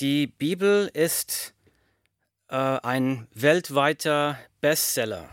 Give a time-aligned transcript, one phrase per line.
[0.00, 1.54] Die Bibel ist
[2.48, 5.28] äh, ein weltweiter Bestseller.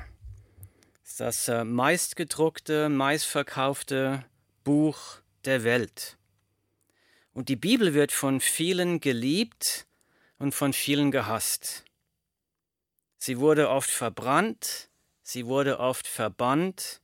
[1.18, 4.26] Das äh, meistgedruckte, meistverkaufte
[4.64, 6.18] Buch der Welt.
[7.34, 9.88] Und die Bibel wird von vielen geliebt
[10.38, 11.86] und von vielen gehasst.
[13.18, 14.90] Sie wurde oft verbrannt,
[15.24, 17.02] sie wurde oft verbannt.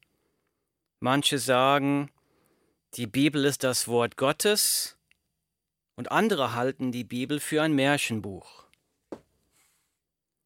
[1.00, 2.12] Manche sagen,
[2.96, 4.95] die Bibel ist das Wort Gottes
[5.96, 8.66] und andere halten die Bibel für ein Märchenbuch.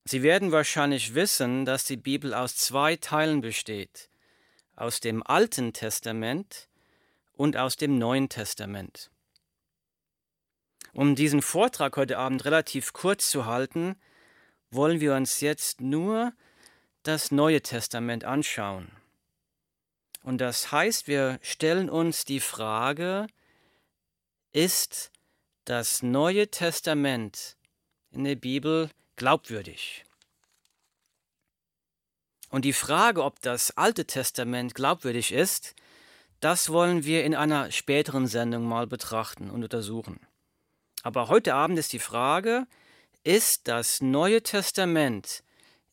[0.06, 4.10] Sie werden wahrscheinlich wissen, dass die Bibel aus zwei Teilen besteht,
[4.76, 6.68] aus dem Alten Testament
[7.34, 9.12] und aus dem Neuen Testament.
[10.94, 13.96] Um diesen Vortrag heute Abend relativ kurz zu halten,
[14.72, 16.34] wollen wir uns jetzt nur
[17.04, 18.92] das Neue Testament anschauen.
[20.24, 23.28] Und das heißt, wir stellen uns die Frage,
[24.52, 25.12] ist
[25.70, 27.56] das Neue Testament
[28.10, 30.04] in der Bibel glaubwürdig?
[32.50, 35.76] Und die Frage, ob das Alte Testament glaubwürdig ist,
[36.40, 40.20] das wollen wir in einer späteren Sendung mal betrachten und untersuchen.
[41.04, 42.66] Aber heute Abend ist die Frage,
[43.24, 45.44] ist das Neue Testament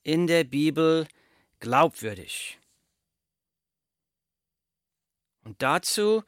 [0.02, 1.06] in der Bibel
[1.60, 2.58] glaubwürdig?
[5.44, 6.24] Und dazu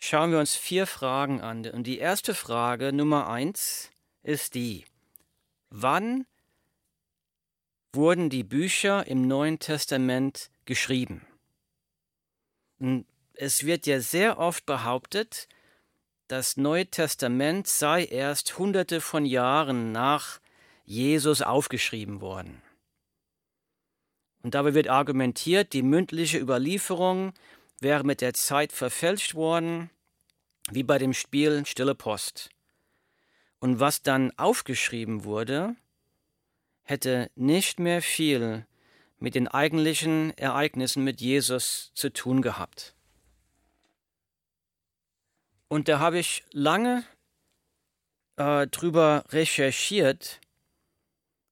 [0.00, 1.64] schauen wir uns vier Fragen an.
[1.66, 3.90] Und die erste Frage, Nummer eins,
[4.22, 4.84] ist die,
[5.68, 6.26] wann
[7.92, 11.26] wurden die Bücher im Neuen Testament geschrieben?
[12.78, 15.48] Und es wird ja sehr oft behauptet,
[16.28, 20.40] das Neue Testament sei erst hunderte von Jahren nach
[20.84, 22.62] Jesus aufgeschrieben worden.
[24.42, 27.32] Und dabei wird argumentiert, die mündliche Überlieferung
[27.80, 29.90] wäre mit der Zeit verfälscht worden,
[30.70, 32.50] wie bei dem Spiel Stille Post.
[33.58, 35.74] Und was dann aufgeschrieben wurde,
[36.82, 38.66] hätte nicht mehr viel
[39.18, 42.94] mit den eigentlichen Ereignissen mit Jesus zu tun gehabt.
[45.68, 47.04] Und da habe ich lange
[48.36, 50.40] äh, drüber recherchiert.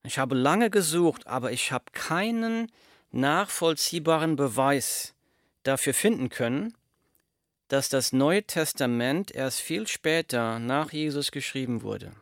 [0.03, 2.73] Ich habe lange gesucht, aber ich habe keinen
[3.11, 5.15] nachvollziehbaren Beweis
[5.69, 6.75] dafür finden können,
[7.69, 12.13] dass das Neue Testament erst viel später nach Jesus geschrieben wurde.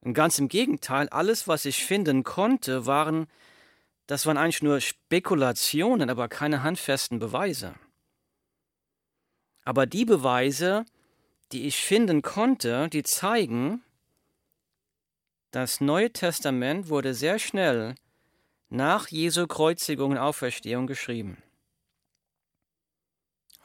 [0.00, 3.28] Und ganz im Gegenteil, alles, was ich finden konnte, waren,
[4.06, 7.74] das waren eigentlich nur Spekulationen, aber keine handfesten Beweise.
[9.64, 10.84] Aber die Beweise,
[11.52, 13.82] die ich finden konnte, die zeigen,
[15.50, 17.94] das Neue Testament wurde sehr schnell
[18.68, 21.42] nach Jesu Kreuzigung und Auferstehung geschrieben.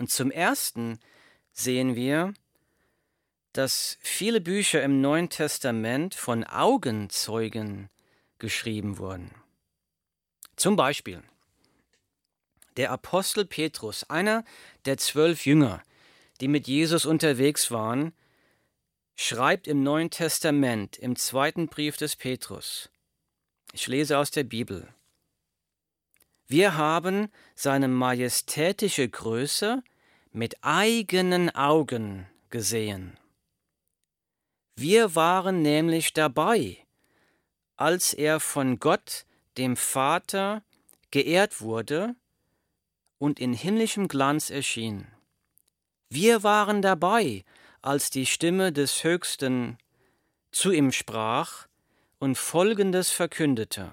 [0.01, 0.97] Und zum Ersten
[1.51, 2.33] sehen wir,
[3.53, 7.87] dass viele Bücher im Neuen Testament von Augenzeugen
[8.39, 9.29] geschrieben wurden.
[10.55, 11.21] Zum Beispiel
[12.77, 14.43] der Apostel Petrus, einer
[14.85, 15.83] der zwölf Jünger,
[16.39, 18.11] die mit Jesus unterwegs waren,
[19.15, 22.89] schreibt im Neuen Testament, im zweiten Brief des Petrus.
[23.71, 24.91] Ich lese aus der Bibel.
[26.47, 29.83] Wir haben seine majestätische Größe
[30.31, 33.17] mit eigenen Augen gesehen.
[34.75, 36.77] Wir waren nämlich dabei,
[37.75, 39.25] als er von Gott,
[39.57, 40.63] dem Vater,
[41.11, 42.15] geehrt wurde
[43.17, 45.07] und in himmlischem Glanz erschien.
[46.09, 47.43] Wir waren dabei,
[47.81, 49.77] als die Stimme des Höchsten
[50.51, 51.67] zu ihm sprach
[52.19, 53.91] und Folgendes verkündete.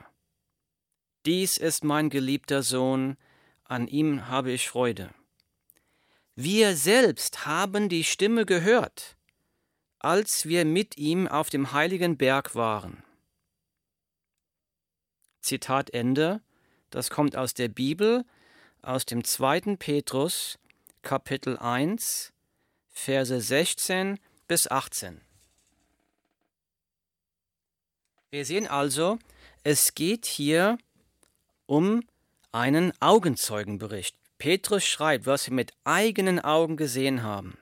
[1.26, 3.16] Dies ist mein geliebter Sohn,
[3.64, 5.10] an ihm habe ich Freude.
[6.40, 9.16] Wir selbst haben die Stimme gehört,
[9.98, 13.02] als wir mit ihm auf dem heiligen Berg waren.
[15.40, 16.40] Zitat Ende,
[16.90, 18.24] das kommt aus der Bibel,
[18.82, 20.60] aus dem zweiten Petrus,
[21.02, 22.32] Kapitel 1,
[22.86, 25.20] Verse 16 bis 18.
[28.30, 29.18] Wir sehen also,
[29.64, 30.78] es geht hier
[31.66, 32.04] um
[32.52, 34.14] einen Augenzeugenbericht.
[34.38, 37.58] Petrus schreibt, was wir mit eigenen Augen gesehen haben.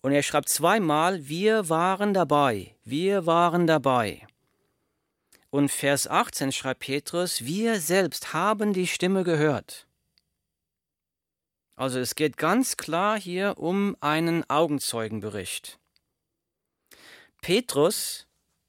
[0.00, 4.26] Und er schreibt zweimal, wir waren dabei, wir waren dabei.
[5.50, 9.86] Und Vers 18 schreibt Petrus, wir selbst haben die Stimme gehört.
[11.76, 15.78] Also es geht ganz klar hier um einen Augenzeugenbericht.
[17.40, 18.26] Petrus,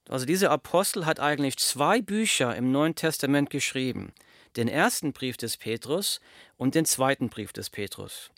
[0.09, 4.13] also dieser Apostel, hat eigentlich zwei Bücher im Neuen Testament geschrieben.
[4.55, 6.19] Den ersten Brief des Petrus
[6.57, 8.31] und den zweiten Brief des Petrus.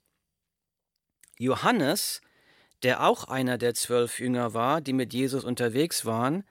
[1.38, 2.22] Johannes,
[2.84, 6.46] der auch einer der zwölf Jünger war, die mit Jesus unterwegs waren.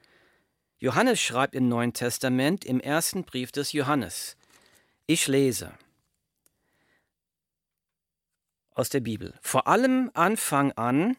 [0.77, 4.37] Johannes schreibt im Neuen Testament im ersten Brief des Johannes.
[5.07, 5.71] Ich lese
[8.75, 9.33] aus der Bibel.
[9.41, 11.17] Vor allem Anfang an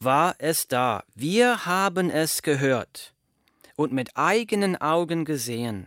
[0.00, 1.04] war es da.
[1.14, 3.14] Wir haben es gehört
[3.76, 5.86] und mit eigenen Augen gesehen.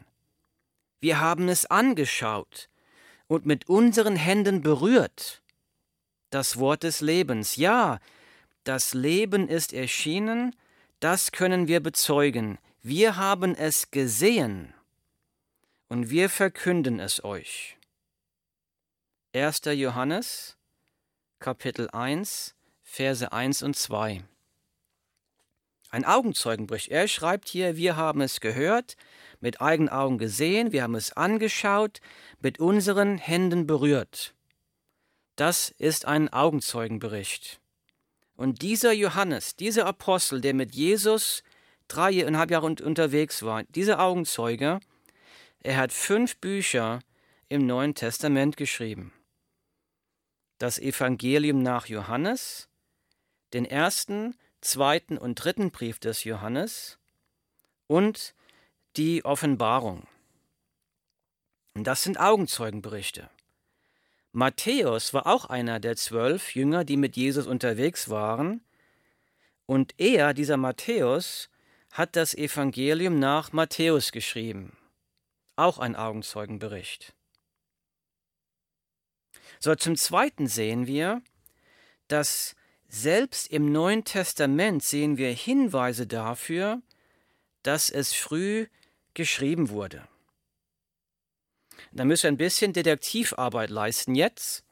[0.99, 2.69] Wir haben es angeschaut
[3.27, 5.41] und mit unseren Händen berührt.
[6.29, 7.55] Das Wort des Lebens.
[7.55, 7.99] Ja,
[8.63, 10.55] das Leben ist erschienen,
[10.99, 12.57] das können wir bezeugen.
[12.81, 14.73] Wir haben es gesehen
[15.87, 17.77] und wir verkünden es euch.
[19.33, 19.61] 1.
[19.65, 20.57] Johannes,
[21.39, 24.23] Kapitel 1, Verse 1 und 2.
[25.97, 26.89] Ein Augenzeugenbericht.
[26.89, 28.97] Er schreibt hier, wir haben es gehört,
[29.39, 32.01] mit eigenen Augen gesehen, wir haben es angeschaut,
[32.39, 34.35] mit unseren Händen berührt.
[35.37, 37.59] Das ist ein Augenzeugenbericht.
[38.35, 41.41] Und dieser Johannes, dieser Apostel, der mit Jesus
[41.87, 44.79] dreieinhalb Jahre unterwegs war, dieser Augenzeuge,
[45.63, 46.99] er hat fünf Bücher
[47.49, 49.13] im Neuen Testament geschrieben.
[50.59, 52.69] Das Evangelium nach Johannes,
[53.51, 54.35] den ersten,
[54.67, 56.97] zweiten und dritten Brief des Johannes
[57.87, 58.35] und
[58.97, 60.07] die Offenbarung.
[61.73, 63.29] Und das sind Augenzeugenberichte.
[64.31, 68.61] Matthäus war auch einer der zwölf Jünger, die mit Jesus unterwegs waren.
[69.65, 71.49] Und er, dieser Matthäus,
[71.91, 74.77] hat das Evangelium nach Matthäus geschrieben.
[75.55, 77.15] Auch ein Augenzeugenbericht.
[79.59, 81.21] So, zum Zweiten sehen wir,
[82.07, 82.55] dass
[82.89, 86.81] selbst im Neuen Testament sehen wir Hinweise dafür,
[87.63, 88.67] dass es früh
[89.13, 90.07] geschrieben wurde.
[91.91, 94.63] Da müssen wir ein bisschen Detektivarbeit leisten jetzt,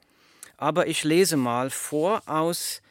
[0.57, 2.81] aber ich lese mal vor aus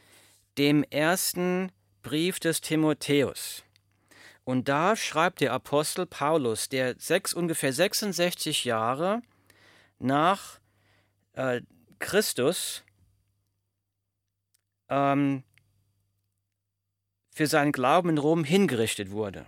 [0.58, 1.72] dem ersten
[2.02, 3.64] Brief des Timotheus.
[4.44, 9.22] Und da schreibt der Apostel Paulus, der sechs, ungefähr 66 Jahre
[9.98, 10.60] nach
[11.32, 11.62] äh,
[11.98, 12.84] Christus
[14.88, 15.42] ähm,
[17.30, 19.46] für seinen Glauben in Rom hingerichtet wurde.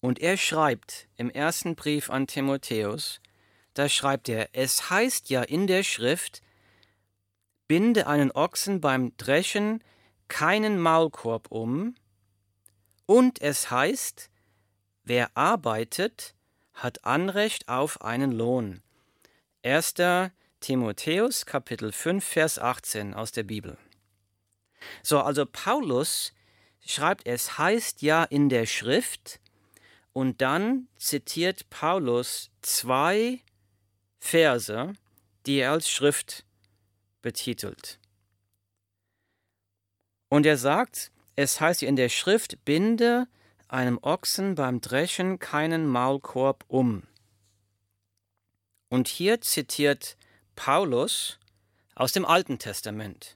[0.00, 3.20] Und er schreibt im ersten Brief an Timotheus,
[3.74, 6.42] da schreibt er, es heißt ja in der Schrift,
[7.68, 9.82] binde einen Ochsen beim Dreschen
[10.28, 11.94] keinen Maulkorb um,
[13.06, 14.30] und es heißt,
[15.04, 16.34] wer arbeitet,
[16.74, 18.82] hat Anrecht auf einen Lohn.
[19.62, 19.94] 1.
[20.60, 23.78] Timotheus Kapitel 5 Vers 18 aus der Bibel.
[25.02, 26.32] So, also Paulus
[26.84, 29.40] schreibt, es heißt ja in der Schrift,
[30.16, 33.42] und dann zitiert Paulus zwei
[34.18, 34.94] Verse,
[35.44, 36.46] die er als Schrift
[37.20, 37.98] betitelt.
[40.30, 43.28] Und er sagt, es heißt in der Schrift, binde
[43.68, 47.02] einem Ochsen beim Dreschen keinen Maulkorb um.
[48.88, 50.16] Und hier zitiert
[50.54, 51.38] Paulus
[51.94, 53.35] aus dem Alten Testament.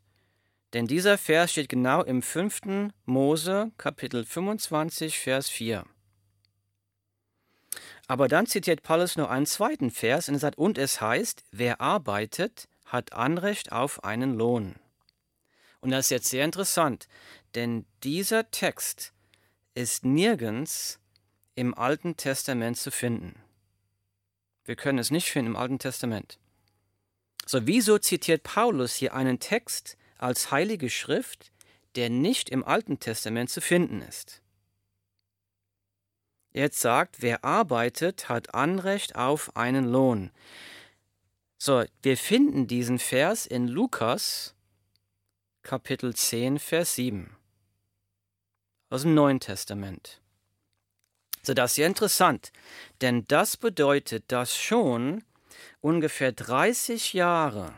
[0.72, 2.92] Denn dieser Vers steht genau im 5.
[3.04, 5.84] Mose, Kapitel 25, Vers 4.
[8.06, 12.68] Aber dann zitiert Paulus nur einen zweiten Vers und sagt, und es heißt, wer arbeitet,
[12.84, 14.76] hat Anrecht auf einen Lohn.
[15.80, 17.08] Und das ist jetzt sehr interessant,
[17.54, 19.12] denn dieser Text
[19.74, 20.98] ist nirgends
[21.54, 23.34] im Alten Testament zu finden.
[24.64, 26.38] Wir können es nicht finden im Alten Testament.
[27.46, 31.52] So, wieso zitiert Paulus hier einen Text, als heilige Schrift,
[31.96, 34.42] der nicht im Alten Testament zu finden ist.
[36.52, 40.30] Jetzt sagt, wer arbeitet, hat Anrecht auf einen Lohn.
[41.58, 44.54] So, wir finden diesen Vers in Lukas
[45.62, 47.36] Kapitel 10, Vers 7
[48.88, 50.20] aus dem Neuen Testament.
[51.42, 52.52] So, das ist sehr interessant,
[53.00, 55.22] denn das bedeutet, dass schon
[55.80, 57.72] ungefähr 30 Jahre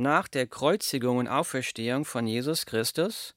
[0.00, 3.34] nach der Kreuzigung und Auferstehung von Jesus Christus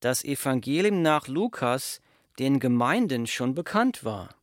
[0.00, 2.00] das Evangelium nach Lukas
[2.38, 4.34] den Gemeinden schon bekannt war.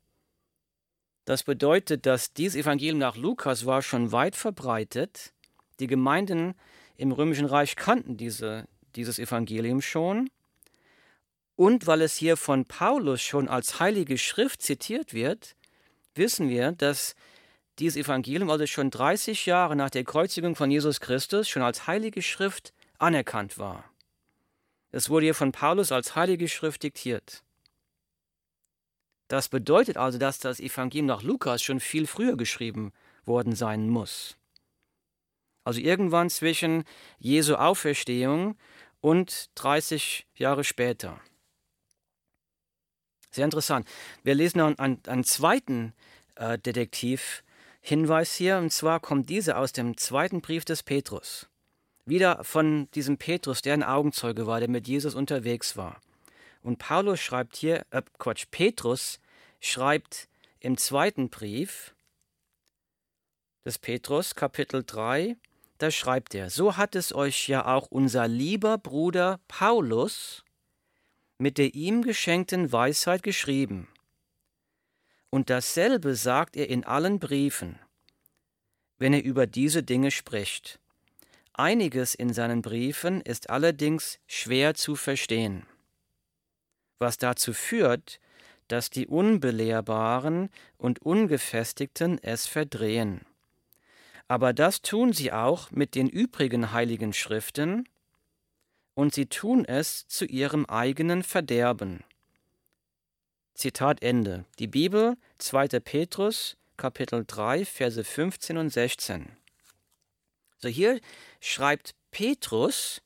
[1.23, 5.33] Das bedeutet, dass dieses Evangelium nach Lukas war schon weit verbreitet.
[5.79, 6.55] Die Gemeinden
[6.97, 10.29] im Römischen Reich kannten diese, dieses Evangelium schon.
[11.55, 15.55] Und weil es hier von Paulus schon als heilige Schrift zitiert wird,
[16.13, 17.15] wissen wir, dass
[17.79, 22.21] dieses Evangelium also schon 30 Jahre nach der Kreuzigung von Jesus Christus schon als heilige
[22.21, 23.83] Schrift anerkannt war.
[24.91, 27.43] Es wurde hier von Paulus als heilige Schrift diktiert.
[29.27, 32.93] Das bedeutet also, dass das Evangelium nach Lukas schon viel früher geschrieben
[33.25, 34.37] worden sein muss.
[35.63, 36.83] Also irgendwann zwischen
[37.17, 38.55] Jesu Auferstehung
[39.01, 41.19] und 30 Jahre später.
[43.31, 43.87] Sehr interessant.
[44.23, 45.93] Wir lesen noch einen, einen zweiten
[46.35, 46.57] äh,
[47.85, 51.47] Detektivhinweis hier, und zwar kommt dieser aus dem zweiten Brief des Petrus.
[52.05, 56.01] Wieder von diesem Petrus, der ein Augenzeuge war, der mit Jesus unterwegs war.
[56.63, 59.19] Und Paulus schreibt hier, äh, Quatsch, Petrus
[59.59, 60.27] schreibt
[60.59, 61.93] im zweiten Brief
[63.65, 65.37] des Petrus, Kapitel 3,
[65.77, 70.43] da schreibt er, so hat es euch ja auch unser lieber Bruder Paulus
[71.37, 73.87] mit der ihm geschenkten Weisheit geschrieben.
[75.35, 77.77] Und dasselbe sagt er in allen Briefen,
[78.97, 80.79] wenn er über diese Dinge spricht.
[81.51, 85.65] Einiges in seinen Briefen ist allerdings schwer zu verstehen,
[86.99, 88.21] was dazu führt,
[88.69, 93.19] dass die Unbelehrbaren und Ungefestigten es verdrehen.
[94.29, 97.89] Aber das tun sie auch mit den übrigen heiligen Schriften,
[98.93, 102.05] und sie tun es zu ihrem eigenen Verderben.
[103.55, 104.45] Zitat Ende.
[104.59, 105.79] Die Bibel, 2.
[105.79, 109.29] Petrus, Kapitel 3, Verse 15 und 16.
[110.57, 110.99] So hier
[111.39, 113.01] schreibt Petrus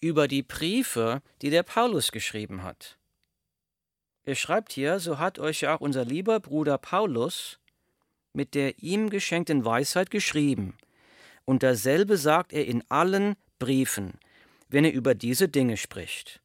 [0.00, 2.96] über die Briefe, die der Paulus geschrieben hat.
[4.24, 7.58] Er schreibt hier, so hat euch ja auch unser lieber Bruder Paulus
[8.32, 10.78] mit der ihm geschenkten Weisheit geschrieben.
[11.44, 14.18] Und dasselbe sagt er in allen Briefen,
[14.68, 16.40] wenn er über diese Dinge spricht.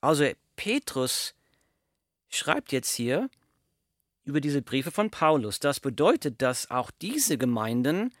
[0.00, 1.34] Also Petrus
[2.28, 3.28] schreibt jetzt hier
[4.24, 5.60] über diese Briefe von Paulus.
[5.60, 8.12] Das bedeutet, dass auch diese Gemeinden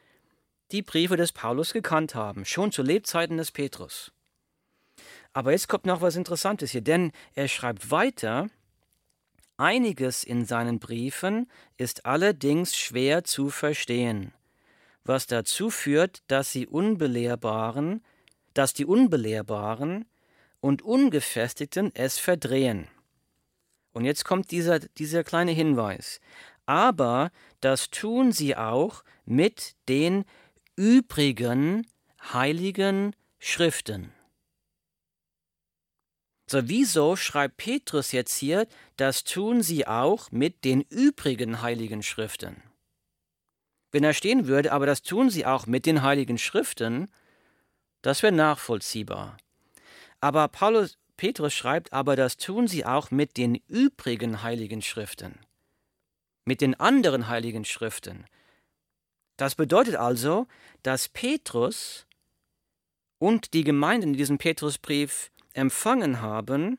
[0.70, 4.12] die Briefe des Paulus gekannt haben, schon zu Lebzeiten des Petrus.
[5.32, 8.48] Aber jetzt kommt noch was Interessantes hier, denn er schreibt weiter,
[9.56, 14.32] einiges in seinen Briefen ist allerdings schwer zu verstehen,
[15.04, 18.02] was dazu führt, dass sie unbelehrbaren
[18.58, 20.04] dass die Unbelehrbaren
[20.60, 22.88] und Ungefestigten es verdrehen.
[23.98, 26.20] Und jetzt kommt dieser, dieser kleine Hinweis.
[26.66, 30.24] Aber das tun sie auch mit den
[30.76, 31.84] übrigen
[32.32, 34.12] heiligen Schriften.
[36.48, 42.62] So, wieso schreibt Petrus jetzt hier, das tun sie auch mit den übrigen heiligen Schriften?
[43.90, 47.12] Wenn er stehen würde, aber das tun sie auch mit den heiligen Schriften,
[48.02, 49.38] das wäre nachvollziehbar.
[50.20, 55.38] Aber Paulus, Petrus schreibt, aber das tun sie auch mit den übrigen heiligen Schriften,
[56.46, 58.24] mit den anderen heiligen Schriften.
[59.36, 60.46] Das bedeutet also,
[60.84, 62.06] dass Petrus
[63.18, 66.78] und die Gemeinden, die diesen Petrusbrief empfangen haben,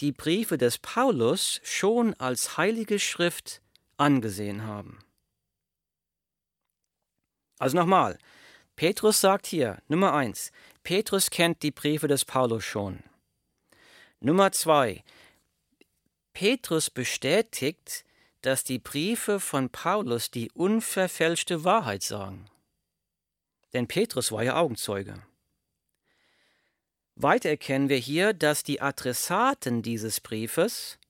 [0.00, 3.60] die Briefe des Paulus schon als heilige Schrift
[3.98, 4.98] angesehen haben.
[7.58, 8.18] Also nochmal,
[8.76, 13.04] Petrus sagt hier, Nummer eins, Petrus kennt die Briefe des Paulus schon.
[14.24, 15.02] Nummer zwei,
[16.32, 18.04] Petrus bestätigt,
[18.40, 22.48] dass die Briefe von Paulus die unverfälschte Wahrheit sagen.
[23.72, 25.20] Denn Petrus war ja Augenzeuge.
[27.16, 31.00] Weiter erkennen wir hier, dass die Adressaten dieses Briefes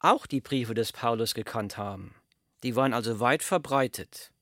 [0.00, 2.16] auch die Briefe des Paulus gekannt haben.
[2.64, 4.32] Die waren also weit verbreitet.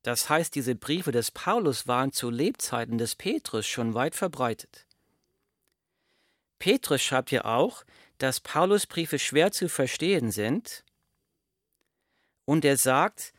[0.00, 4.86] Das heißt, diese Briefe des Paulus waren zu Lebzeiten des Petrus schon weit verbreitet.
[6.58, 7.84] Petrus schreibt hier auch,
[8.18, 10.84] dass Paulus Briefe schwer zu verstehen sind.
[12.44, 13.32] Und er sagt,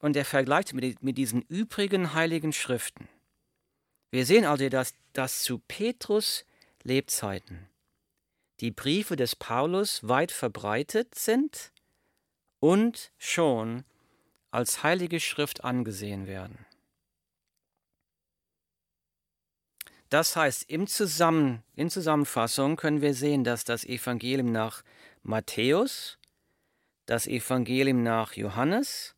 [0.00, 3.08] und er vergleicht mit, mit diesen übrigen heiligen Schriften.
[4.10, 6.44] Wir sehen also, dass, dass zu Petrus
[6.82, 7.68] Lebzeiten
[8.60, 11.72] die Briefe des Paulus weit verbreitet sind
[12.60, 13.84] und schon
[14.50, 16.65] als heilige Schrift angesehen werden.
[20.08, 24.82] Das heißt, im Zusammen, in Zusammenfassung können wir sehen, dass das Evangelium nach
[25.22, 26.18] Matthäus,
[27.06, 29.16] das Evangelium nach Johannes,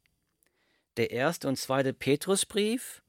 [0.97, 3.03] der erste und zweite Petrusbrief,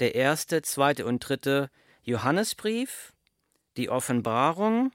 [0.00, 1.70] der erste, zweite und dritte
[2.02, 3.12] Johannesbrief,
[3.76, 4.92] die Offenbarung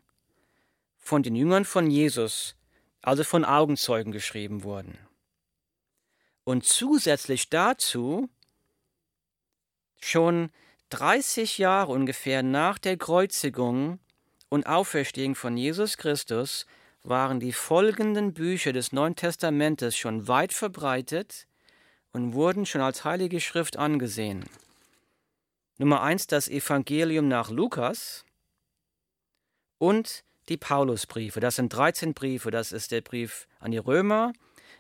[0.98, 2.56] von den Jüngern von Jesus,
[3.02, 4.98] also von Augenzeugen geschrieben wurden.
[6.44, 8.30] Und zusätzlich dazu
[10.00, 10.52] schon
[10.90, 14.00] 30 Jahre ungefähr nach der Kreuzigung
[14.50, 16.66] und Auferstehung von Jesus Christus
[17.04, 21.48] waren die folgenden Bücher des Neuen Testamentes schon weit verbreitet
[22.12, 24.44] und wurden schon als heilige Schrift angesehen.
[25.78, 28.26] Nummer eins das Evangelium nach Lukas
[29.78, 31.40] und die Paulusbriefe.
[31.40, 32.52] Das sind 13 Briefe.
[32.52, 34.34] Das ist der Brief an die Römer,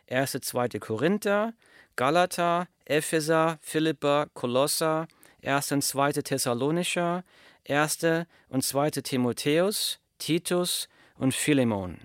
[0.10, 0.38] 1.
[0.42, 0.68] 2.
[0.80, 1.54] Korinther,
[1.96, 5.08] Galater, Epheser, Philippa, Kolosser,
[5.44, 5.72] 1.
[5.72, 6.14] und 2.
[6.14, 7.24] Thessalonischer,
[7.68, 8.26] 1.
[8.50, 8.92] und 2.
[8.92, 12.00] Timotheus, Titus und Philemon.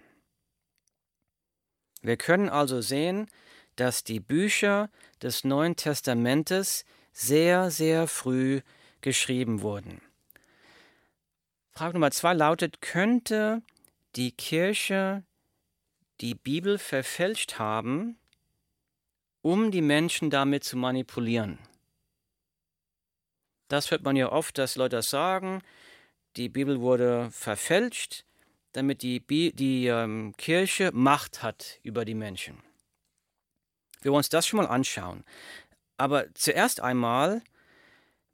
[2.02, 3.28] Wir können also sehen,
[3.76, 4.90] dass die Bücher
[5.22, 8.60] des Neuen Testamentes sehr, sehr früh
[9.00, 10.00] geschrieben wurden.
[11.70, 13.62] Frage Nummer zwei lautet, könnte
[14.16, 15.24] die Kirche
[16.20, 18.16] die Bibel verfälscht haben,
[19.42, 21.58] um die Menschen damit zu manipulieren?
[23.68, 25.62] Das hört man ja oft, dass Leute das sagen,
[26.36, 28.24] die Bibel wurde verfälscht,
[28.72, 32.62] damit die, Bi die ähm, Kirche Macht hat über die Menschen.
[34.02, 35.24] Wir wollen uns das schon mal anschauen.
[35.96, 37.42] Aber zuerst einmal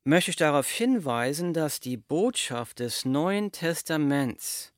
[0.03, 4.73] möchte ich darauf hinweisen, dass die Botschaft des Neuen Testaments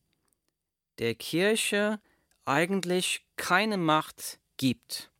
[0.98, 2.00] der Kirche
[2.44, 5.10] eigentlich keine Macht gibt.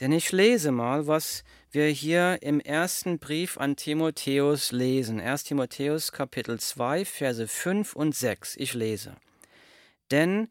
[0.00, 1.42] Denn ich lese mal, was
[1.76, 5.20] wir hier im ersten Brief an Timotheus lesen.
[5.20, 8.56] 1 Timotheus Kapitel 2, Verse 5 und 6.
[8.56, 9.14] Ich lese.
[10.10, 10.50] Denn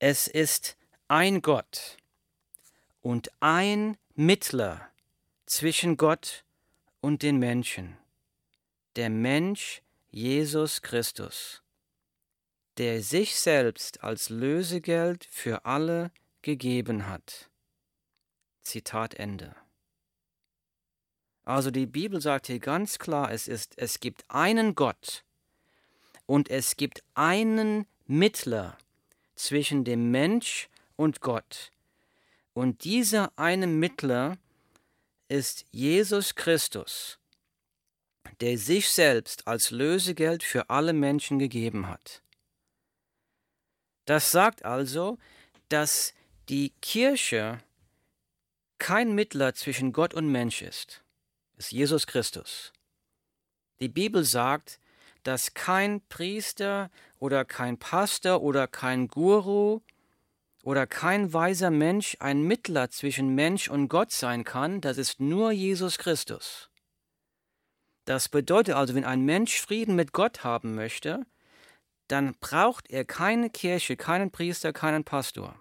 [0.00, 0.76] es ist
[1.08, 1.96] ein Gott
[3.00, 4.86] und ein Mittler
[5.46, 6.44] zwischen Gott
[7.00, 7.96] und den Menschen,
[8.96, 11.62] der Mensch Jesus Christus,
[12.76, 16.10] der sich selbst als Lösegeld für alle
[16.42, 17.48] gegeben hat.
[18.60, 19.56] Zitat Ende.
[21.44, 25.24] Also die Bibel sagt hier ganz klar, es ist, es gibt einen Gott
[26.26, 28.78] und es gibt einen Mittler
[29.34, 31.72] zwischen dem Mensch und Gott.
[32.54, 34.38] Und dieser eine Mittler
[35.28, 37.18] ist Jesus Christus,
[38.40, 42.22] der sich selbst als Lösegeld für alle Menschen gegeben hat.
[44.04, 45.18] Das sagt also,
[45.68, 46.14] dass
[46.48, 47.60] die Kirche
[48.78, 51.02] kein Mittler zwischen Gott und Mensch ist
[51.62, 52.72] ist Jesus Christus.
[53.80, 54.80] Die Bibel sagt,
[55.22, 56.90] dass kein Priester
[57.20, 59.80] oder kein Pastor oder kein Guru
[60.64, 65.52] oder kein weiser Mensch ein Mittler zwischen Mensch und Gott sein kann, das ist nur
[65.52, 66.68] Jesus Christus.
[68.06, 71.24] Das bedeutet also, wenn ein Mensch Frieden mit Gott haben möchte,
[72.08, 75.56] dann braucht er keine Kirche, keinen Priester, keinen Pastor.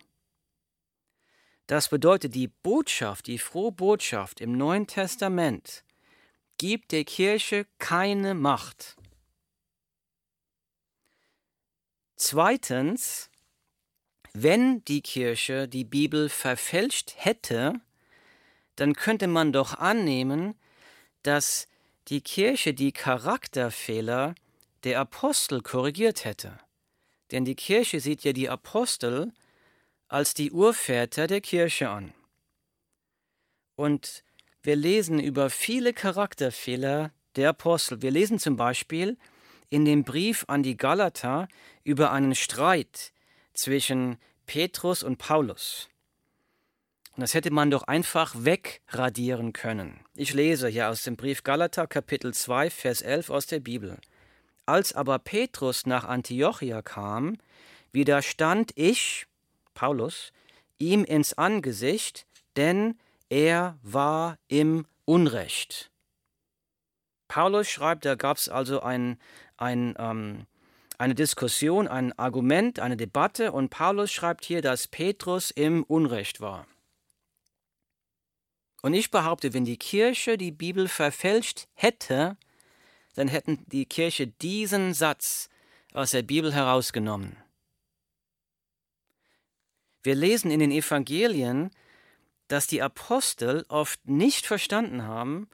[1.67, 5.83] Das bedeutet, die Botschaft, die frohe Botschaft im Neuen Testament
[6.61, 8.95] gibt der Kirche keine Macht.
[12.17, 13.31] Zweitens,
[14.33, 17.81] wenn die Kirche die Bibel verfälscht hätte,
[18.75, 20.53] dann könnte man doch annehmen,
[21.23, 21.67] dass
[22.09, 24.35] die Kirche die Charakterfehler
[24.83, 26.59] der Apostel korrigiert hätte.
[27.31, 29.33] Denn die Kirche sieht ja die Apostel
[30.07, 32.13] als die Urväter der Kirche an.
[33.75, 34.23] Und
[34.63, 38.01] wir lesen über viele Charakterfehler der Apostel.
[38.01, 39.17] Wir lesen zum Beispiel
[39.69, 41.47] in dem Brief an die Galater
[41.83, 43.11] über einen Streit
[43.53, 45.89] zwischen Petrus und Paulus.
[47.15, 49.99] Und das hätte man doch einfach wegradieren können.
[50.15, 53.97] Ich lese hier aus dem Brief Galater Kapitel 2 Vers 11 aus der Bibel.
[54.65, 57.37] Als aber Petrus nach Antiochia kam,
[57.91, 59.25] widerstand ich,
[59.73, 60.31] Paulus,
[60.77, 62.97] ihm ins Angesicht, denn
[63.31, 65.89] er war im Unrecht.
[67.29, 69.17] Paulus schreibt, da gab es also ein,
[69.55, 70.47] ein, ähm,
[70.97, 76.67] eine Diskussion, ein Argument, eine Debatte und Paulus schreibt hier, dass Petrus im Unrecht war.
[78.81, 82.35] Und ich behaupte, wenn die Kirche die Bibel verfälscht hätte,
[83.15, 85.47] dann hätten die Kirche diesen Satz
[85.93, 87.37] aus der Bibel herausgenommen.
[90.03, 91.71] Wir lesen in den Evangelien,
[92.51, 95.47] dass die Apostel oft nicht verstanden haben,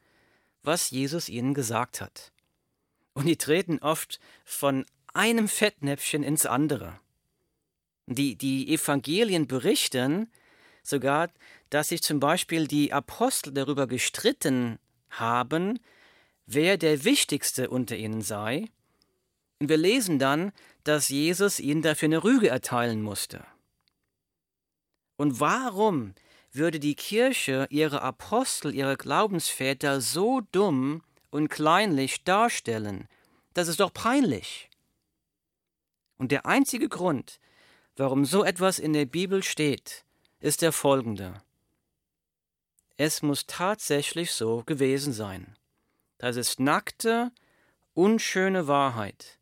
[0.63, 2.31] was Jesus ihnen gesagt hat.
[3.13, 4.83] Und die treten oft von
[5.13, 6.99] einem Fettnäpfchen ins andere.
[8.07, 10.31] Die, die Evangelien berichten
[10.81, 11.29] sogar,
[11.69, 14.79] dass sich zum Beispiel die Apostel darüber gestritten
[15.11, 15.79] haben,
[16.47, 18.69] wer der Wichtigste unter ihnen sei.
[19.59, 20.51] Und wir lesen dann,
[20.83, 23.45] dass Jesus ihnen dafür eine Rüge erteilen musste.
[25.15, 26.15] Und warum
[26.51, 33.07] würde die Kirche ihre Apostel, ihre Glaubensväter so dumm und kleinlich darstellen?
[33.53, 34.69] Das ist doch peinlich.
[36.17, 37.39] Und der einzige Grund,
[37.95, 40.05] warum so etwas in der Bibel steht,
[40.39, 41.41] ist der folgende.
[42.97, 45.55] Es muss tatsächlich so gewesen sein.
[46.17, 47.31] Das ist nackte,
[47.93, 49.39] unschöne Wahrheit.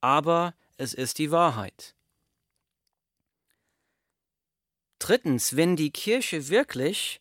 [0.00, 1.94] Aber es ist die Wahrheit.
[4.98, 7.20] Drittens, wenn die Kirche wirklich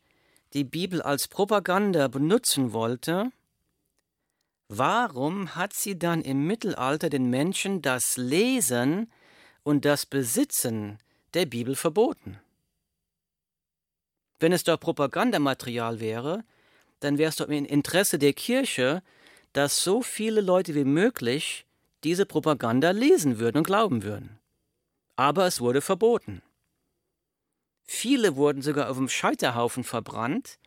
[0.53, 3.31] die Bibel als Propaganda benutzen wollte,
[4.67, 9.11] warum hat sie dann im Mittelalter den Menschen das Lesen
[9.63, 10.97] und das Besitzen
[11.33, 12.39] der Bibel verboten?
[14.39, 16.43] Wenn es doch Propagandamaterial wäre,
[16.99, 19.03] dann wäre es doch im Interesse der Kirche,
[19.53, 21.65] dass so viele Leute wie möglich
[22.03, 24.39] diese Propaganda lesen würden und glauben würden.
[25.15, 26.41] Aber es wurde verboten.
[27.87, 30.59] Viele wurden sogar auf dem Scheiterhaufen verbrannt,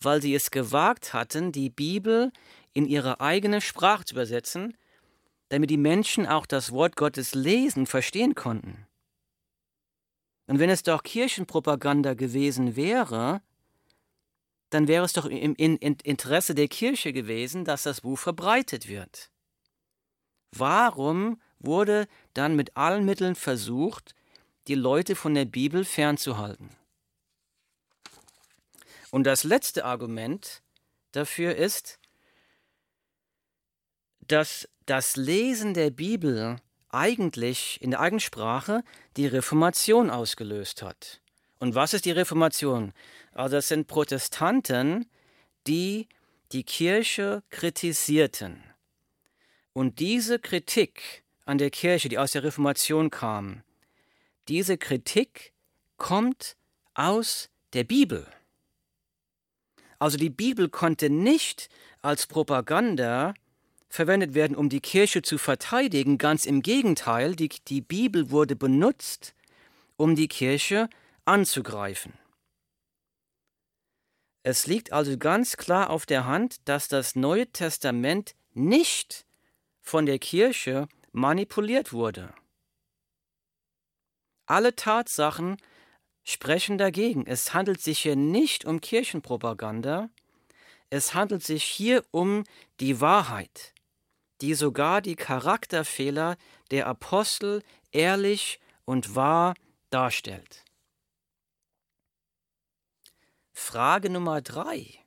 [0.00, 2.30] weil sie es gewagt hatten, die Bibel
[2.74, 4.76] in ihre eigene Sprache zu übersetzen,
[5.48, 8.86] damit die Menschen auch das Wort Gottes lesen, verstehen konnten.
[10.46, 13.42] Und wenn es doch Kirchenpropaganda gewesen wäre,
[14.70, 19.30] dann wäre es doch im Interesse der Kirche gewesen, dass das Buch verbreitet wird.
[20.52, 24.14] Warum wurde dann mit allen Mitteln versucht,
[24.68, 26.70] die Leute von der Bibel fernzuhalten?
[29.10, 30.62] Und das letzte Argument
[31.12, 31.98] dafür ist,
[34.20, 36.56] dass das Lesen der Bibel
[36.90, 38.82] eigentlich in der Eigensprache
[39.16, 41.20] die Reformation ausgelöst hat.
[41.58, 42.92] Und was ist die Reformation?
[43.32, 45.06] Also es sind Protestanten,
[45.66, 46.08] die
[46.52, 48.62] die Kirche kritisierten.
[49.72, 53.62] Und diese Kritik an der Kirche, die aus der Reformation kam,
[54.48, 55.52] diese Kritik
[55.96, 56.56] kommt
[56.94, 58.26] aus der Bibel.
[59.98, 61.68] Also die Bibel konnte nicht
[62.02, 63.34] als Propaganda
[63.88, 66.18] verwendet werden, um die Kirche zu verteidigen.
[66.18, 69.34] Ganz im Gegenteil, die, die Bibel wurde benutzt,
[69.96, 70.88] um die Kirche
[71.24, 72.12] anzugreifen.
[74.44, 79.26] Es liegt also ganz klar auf der Hand, dass das Neue Testament nicht
[79.82, 82.32] von der Kirche manipuliert wurde.
[84.48, 85.56] Alle Tatsachen
[86.24, 87.26] sprechen dagegen.
[87.26, 90.10] Es handelt sich hier nicht um Kirchenpropaganda,
[90.90, 92.44] es handelt sich hier um
[92.80, 93.74] die Wahrheit
[94.40, 96.36] die sogar die Charakterfehler
[96.70, 99.54] der Apostel ehrlich und wahr
[99.90, 100.64] darstellt.
[103.52, 105.04] Frage Nummer drei.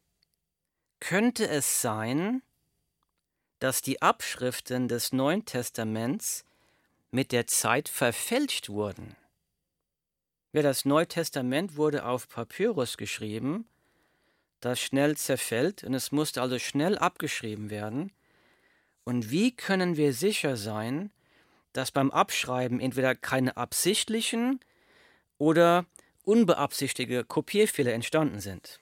[0.99, 2.43] Könnte es sein,
[3.59, 6.43] dass die Abschriften des Neuen Testaments
[7.09, 9.15] mit der Zeit verfälscht wurden?
[10.53, 13.65] Ja, das Neue Testament wurde auf Papyrus geschrieben,
[14.59, 18.11] das schnell zerfällt und es musste also schnell abgeschrieben werden.
[19.05, 21.09] Und wie können wir sicher sein,
[21.71, 24.59] dass beim Abschreiben entweder keine absichtlichen
[25.37, 25.85] oder
[26.23, 28.81] unbeabsichtigte Kopierfehler entstanden sind?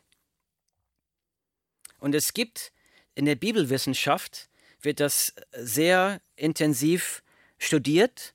[1.99, 2.71] Und es gibt
[3.13, 4.49] in der Bibelwissenschaft
[4.82, 7.21] wird das sehr intensiv
[7.60, 8.34] studiert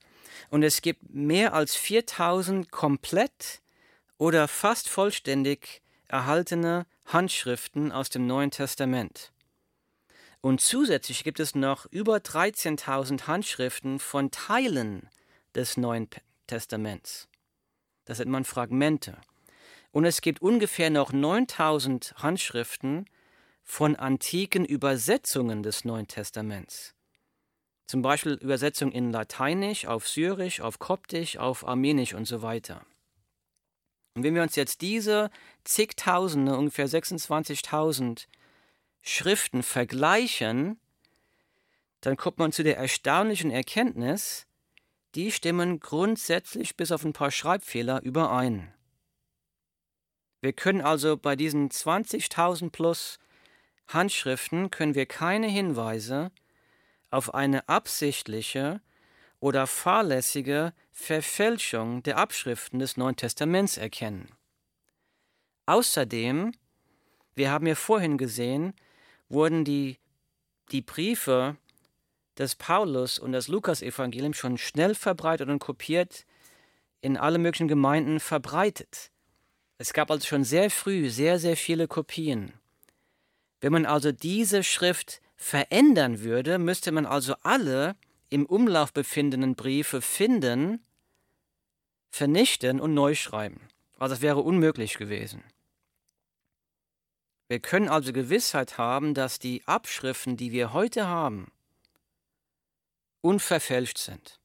[0.50, 3.60] und es gibt mehr als 4000 komplett
[4.18, 9.32] oder fast vollständig erhaltene Handschriften aus dem Neuen Testament.
[10.40, 15.08] Und zusätzlich gibt es noch über 13.000 Handschriften von Teilen
[15.54, 16.08] des Neuen
[16.46, 17.28] Testaments.
[18.04, 19.16] Das nennt man Fragmente.
[19.90, 23.06] Und es gibt ungefähr noch 9000 Handschriften
[23.62, 26.94] von antiken Übersetzungen des Neuen Testaments.
[27.86, 32.84] Zum Beispiel Übersetzungen in Lateinisch, auf Syrisch, auf Koptisch, auf Armenisch und so weiter.
[34.14, 35.30] Und wenn wir uns jetzt diese
[35.64, 38.26] zigtausende, ungefähr 26.000
[39.02, 40.78] Schriften vergleichen,
[42.00, 44.46] dann kommt man zu der erstaunlichen Erkenntnis,
[45.14, 48.72] die stimmen grundsätzlich bis auf ein paar Schreibfehler überein.
[50.40, 53.18] Wir können also bei diesen 20.000 plus
[53.88, 56.30] Handschriften können wir keine Hinweise
[57.14, 58.80] auf eine absichtliche
[59.38, 64.28] oder fahrlässige Verfälschung der Abschriften des Neuen Testaments erkennen.
[65.66, 66.52] Außerdem,
[67.36, 68.74] wir haben ja vorhin gesehen,
[69.28, 69.98] wurden die,
[70.72, 71.56] die Briefe
[72.36, 76.26] des Paulus und das Lukasevangelium schon schnell verbreitet und kopiert
[77.00, 79.12] in alle möglichen Gemeinden verbreitet.
[79.78, 82.52] Es gab also schon sehr früh sehr, sehr viele Kopien.
[83.60, 87.96] Wenn man also diese Schrift verändern würde, müsste man also alle
[88.30, 90.82] im Umlauf befindenden Briefe finden,
[92.10, 93.68] vernichten und neu schreiben.
[93.98, 95.44] Also es wäre unmöglich gewesen.
[97.48, 101.52] Wir können also Gewissheit haben, dass die Abschriften, die wir heute haben,
[103.20, 104.40] unverfälscht sind.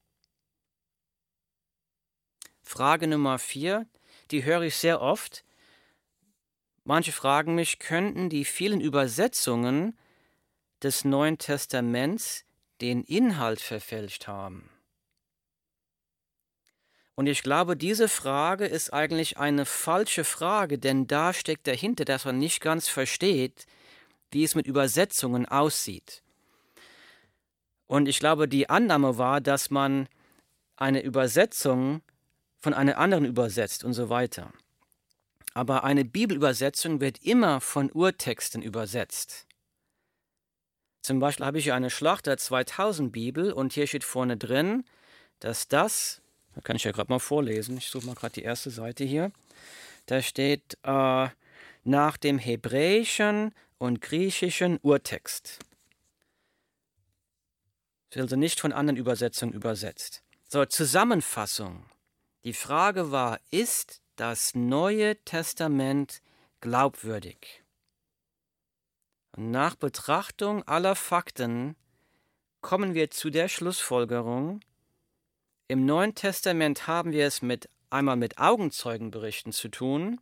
[2.62, 3.88] Frage Nummer vier,
[4.32, 5.46] die höre ich sehr oft.
[6.84, 9.98] Manche fragen mich, könnten die vielen Übersetzungen
[10.84, 12.46] des Neuen Testaments
[12.82, 14.70] den Inhalt verfälscht haben?
[17.20, 22.24] Und ich glaube, diese Frage ist eigentlich eine falsche Frage, denn da steckt dahinter, dass
[22.24, 23.65] man nicht ganz versteht,
[24.32, 26.24] wie es mit Übersetzungen aussieht.
[27.88, 30.08] Und ich glaube, die Annahme war, dass man
[30.78, 32.02] eine Übersetzung
[32.60, 34.54] von einer anderen übersetzt und so weiter.
[35.54, 39.46] Aber eine Bibelübersetzung wird immer von Urtexten übersetzt.
[41.10, 44.86] Zum Beispiel habe ich hier eine Schlachter 2000 Bibel und hier steht vorne drin,
[45.39, 46.22] dass das,
[46.54, 49.32] da kann ich ja gerade mal vorlesen, ich suche mal gerade die erste Seite hier,
[50.06, 51.30] da steht äh,
[51.84, 55.58] nach dem hebräischen und griechischen Urtext.
[58.12, 60.22] Wird also nicht von anderen Übersetzungen übersetzt.
[60.48, 61.86] So, Zusammenfassung.
[62.43, 66.22] Die Frage war, ist das Neue Testament
[66.62, 67.63] glaubwürdig?
[69.38, 71.76] Nach Betrachtung aller Fakten
[72.62, 74.62] kommen wir zu der Schlussfolgerung,
[75.72, 80.20] im Neuen Testament haben wir es mit einmal mit Augenzeugenberichten zu tun,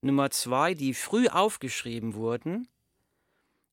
[0.00, 2.68] Nummer zwei, die früh aufgeschrieben wurden,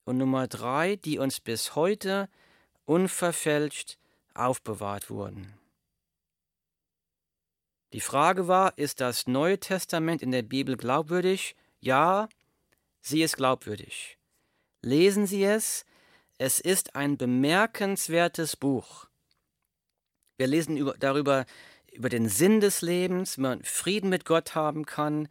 [0.05, 2.29] und Nummer drei, die uns bis heute
[2.85, 3.99] unverfälscht
[4.33, 5.53] aufbewahrt wurden.
[7.93, 11.55] Die Frage war, ist das Neue Testament in der Bibel glaubwürdig?
[11.79, 12.27] Ja,
[13.01, 14.17] sie ist glaubwürdig.
[14.81, 15.85] Lesen Sie es,
[16.37, 19.07] es ist ein bemerkenswertes Buch.
[20.37, 21.45] Wir lesen über, darüber,
[21.91, 25.27] über den Sinn des Lebens, wie man Frieden mit Gott haben kann,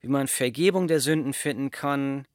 [0.00, 2.26] wie man Vergebung der Sünden finden kann,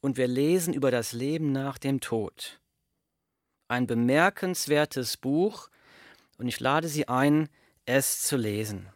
[0.00, 2.60] und wir lesen über das Leben nach dem Tod
[3.68, 5.68] ein bemerkenswertes Buch
[6.38, 7.48] und ich lade Sie ein,
[7.86, 8.88] es zu lesen.